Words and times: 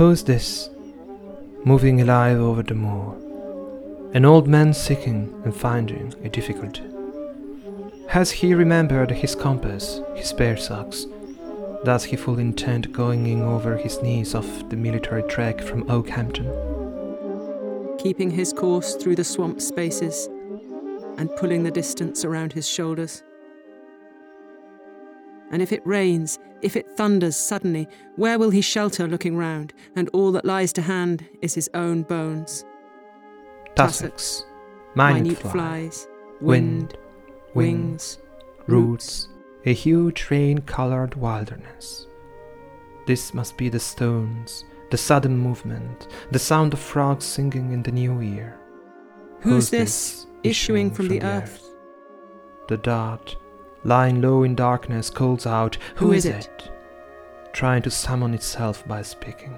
Who's 0.00 0.22
this? 0.22 0.70
Moving 1.62 2.00
alive 2.00 2.38
over 2.38 2.62
the 2.62 2.74
moor. 2.74 3.18
An 4.14 4.24
old 4.24 4.48
man 4.48 4.72
seeking 4.72 5.38
and 5.44 5.54
finding 5.54 6.14
a 6.24 6.30
difficulty. 6.30 6.84
Has 8.08 8.30
he 8.30 8.54
remembered 8.54 9.10
his 9.10 9.34
compass, 9.34 10.00
his 10.14 10.32
bear 10.32 10.56
socks? 10.56 11.04
Does 11.84 12.04
he 12.04 12.16
fully 12.16 12.44
intend 12.44 12.94
going 12.94 13.26
in 13.26 13.42
over 13.42 13.76
his 13.76 14.00
knees 14.00 14.34
off 14.34 14.70
the 14.70 14.76
military 14.76 15.22
track 15.24 15.60
from 15.60 15.90
Okehampton? 15.90 16.50
keeping 17.98 18.30
his 18.30 18.54
course 18.54 18.94
through 18.94 19.16
the 19.16 19.22
swamp 19.22 19.60
spaces 19.60 20.30
and 21.18 21.28
pulling 21.36 21.62
the 21.62 21.70
distance 21.70 22.24
around 22.24 22.54
his 22.54 22.66
shoulders. 22.66 23.22
And 25.50 25.60
if 25.62 25.72
it 25.72 25.86
rains, 25.86 26.38
if 26.62 26.76
it 26.76 26.96
thunders 26.96 27.36
suddenly, 27.36 27.88
where 28.16 28.38
will 28.38 28.50
he 28.50 28.60
shelter 28.60 29.08
looking 29.08 29.36
round? 29.36 29.72
And 29.96 30.08
all 30.12 30.32
that 30.32 30.44
lies 30.44 30.72
to 30.74 30.82
hand 30.82 31.24
is 31.42 31.54
his 31.54 31.68
own 31.74 32.02
bones. 32.02 32.64
Tussocks, 33.74 34.44
minute, 34.94 35.22
minute 35.22 35.38
flies, 35.38 36.06
wind, 36.40 36.96
wind, 37.54 37.78
wings, 37.82 38.18
roots, 38.66 39.28
a 39.66 39.72
huge 39.72 40.28
rain 40.30 40.58
colored 40.58 41.14
wilderness. 41.14 42.06
This 43.06 43.34
must 43.34 43.56
be 43.56 43.68
the 43.68 43.80
stones, 43.80 44.64
the 44.90 44.96
sudden 44.96 45.36
movement, 45.36 46.08
the 46.30 46.38
sound 46.38 46.72
of 46.72 46.78
frogs 46.78 47.24
singing 47.24 47.72
in 47.72 47.82
the 47.82 47.92
new 47.92 48.20
year. 48.20 48.58
Who's 49.40 49.70
this 49.70 50.26
issuing 50.42 50.90
from 50.90 51.08
the 51.08 51.22
earth? 51.22 51.64
The 52.68 52.76
dart, 52.76 53.36
lying 53.84 54.20
low 54.20 54.42
in 54.42 54.54
darkness, 54.54 55.10
calls 55.10 55.46
out, 55.46 55.76
Who 55.96 56.12
is 56.12 56.26
it? 56.26 56.70
Trying 57.52 57.82
to 57.82 57.90
summon 57.90 58.34
itself 58.34 58.86
by 58.86 59.02
speaking. 59.02 59.56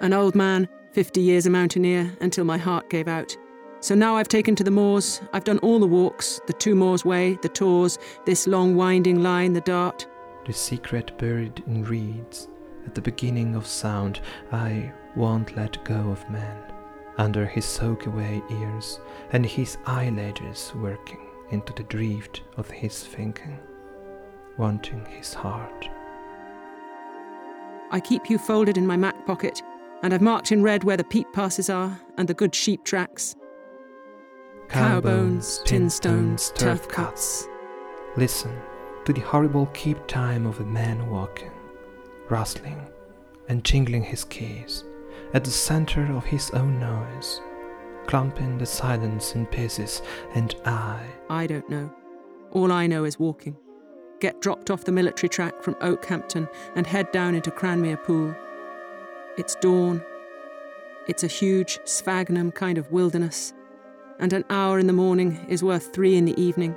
An 0.00 0.12
old 0.12 0.34
man, 0.34 0.68
50 0.92 1.20
years 1.20 1.46
a 1.46 1.50
mountaineer, 1.50 2.12
until 2.20 2.44
my 2.44 2.58
heart 2.58 2.90
gave 2.90 3.08
out. 3.08 3.36
So 3.80 3.94
now 3.94 4.16
I've 4.16 4.28
taken 4.28 4.54
to 4.56 4.64
the 4.64 4.70
moors, 4.70 5.20
I've 5.32 5.44
done 5.44 5.58
all 5.58 5.78
the 5.78 5.86
walks, 5.86 6.40
the 6.46 6.52
Two 6.52 6.74
Moors 6.74 7.04
Way, 7.04 7.38
the 7.42 7.48
Tors, 7.48 7.98
this 8.24 8.46
long 8.46 8.76
winding 8.76 9.22
line, 9.22 9.52
the 9.52 9.60
Dart. 9.60 10.06
The 10.46 10.52
secret 10.52 11.16
buried 11.18 11.62
in 11.66 11.84
reeds, 11.84 12.48
at 12.86 12.94
the 12.94 13.02
beginning 13.02 13.54
of 13.54 13.66
sound, 13.66 14.20
I 14.52 14.92
won't 15.16 15.56
let 15.56 15.82
go 15.84 16.10
of 16.10 16.28
man, 16.30 16.56
under 17.18 17.46
his 17.46 17.64
soak 17.64 18.06
away 18.06 18.42
ears, 18.50 19.00
and 19.32 19.44
his 19.44 19.76
eyelids 19.86 20.72
working 20.74 21.33
into 21.54 21.72
the 21.72 21.84
drift 21.84 22.42
of 22.58 22.68
his 22.68 23.02
thinking, 23.04 23.58
wanting 24.58 25.04
his 25.06 25.32
heart. 25.32 25.88
I 27.90 28.00
keep 28.00 28.28
you 28.28 28.36
folded 28.36 28.76
in 28.76 28.86
my 28.86 28.96
Mac 28.96 29.24
pocket, 29.24 29.62
and 30.02 30.12
I've 30.12 30.20
marked 30.20 30.52
in 30.52 30.62
red 30.62 30.84
where 30.84 30.96
the 30.98 31.04
peat 31.04 31.32
passes 31.32 31.70
are 31.70 31.98
and 32.18 32.28
the 32.28 32.34
good 32.34 32.54
sheep 32.54 32.84
tracks. 32.84 33.36
Cow 34.68 35.00
bones, 35.00 35.60
tin 35.64 35.88
stones, 35.88 36.52
turf 36.56 36.88
cuts. 36.88 37.46
Listen 38.16 38.60
to 39.04 39.12
the 39.12 39.20
horrible 39.20 39.66
keep 39.66 40.06
time 40.06 40.46
of 40.46 40.60
a 40.60 40.64
man 40.64 41.08
walking, 41.08 41.52
rustling 42.28 42.84
and 43.48 43.64
jingling 43.64 44.02
his 44.02 44.24
keys 44.24 44.84
at 45.34 45.44
the 45.44 45.50
center 45.50 46.04
of 46.16 46.24
his 46.24 46.50
own 46.50 46.80
noise, 46.80 47.40
clumping 48.06 48.58
the 48.58 48.66
silence 48.66 49.34
in 49.34 49.46
pieces, 49.46 50.02
and 50.34 50.54
I. 50.64 51.00
I 51.28 51.46
don't 51.46 51.68
know. 51.68 51.92
All 52.50 52.72
I 52.72 52.86
know 52.86 53.04
is 53.04 53.18
walking. 53.18 53.56
Get 54.20 54.40
dropped 54.40 54.70
off 54.70 54.84
the 54.84 54.92
military 54.92 55.28
track 55.28 55.62
from 55.62 55.76
Okehampton 55.80 56.48
and 56.76 56.86
head 56.86 57.10
down 57.12 57.34
into 57.34 57.50
Cranmere 57.50 58.02
Pool. 58.02 58.34
It's 59.36 59.56
dawn. 59.56 60.02
It's 61.08 61.24
a 61.24 61.28
huge 61.28 61.80
sphagnum 61.84 62.52
kind 62.52 62.78
of 62.78 62.90
wilderness, 62.92 63.52
and 64.20 64.32
an 64.32 64.44
hour 64.48 64.78
in 64.78 64.86
the 64.86 64.92
morning 64.92 65.44
is 65.48 65.62
worth 65.62 65.92
three 65.92 66.16
in 66.16 66.24
the 66.24 66.40
evening. 66.40 66.76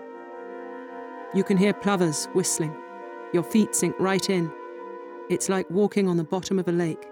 You 1.33 1.43
can 1.43 1.57
hear 1.57 1.73
plovers 1.73 2.25
whistling. 2.33 2.75
Your 3.33 3.43
feet 3.43 3.75
sink 3.75 3.95
right 3.99 4.29
in. 4.29 4.51
It's 5.29 5.49
like 5.49 5.69
walking 5.69 6.07
on 6.07 6.17
the 6.17 6.23
bottom 6.23 6.57
of 6.57 6.67
a 6.67 6.71
lake. 6.71 7.05